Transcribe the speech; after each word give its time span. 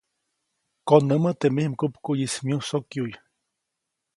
Konämä 0.87 1.31
teʼ 1.39 1.51
mij 1.55 1.67
mgupkuʼyis 1.71 2.35
myusokyuʼy. 2.45 3.13